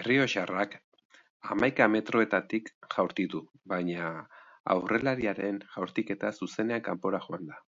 [0.00, 0.74] Errioxarrak
[1.50, 3.44] hamaika metroetatik jaurti du,
[3.76, 4.12] baina
[4.78, 7.66] aurrelariaren jaurtiketa zuzenean kanpora joan da.